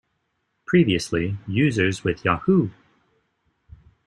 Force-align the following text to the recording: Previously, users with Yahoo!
Previously, 0.65 1.37
users 1.47 2.03
with 2.03 2.25
Yahoo! 2.25 2.71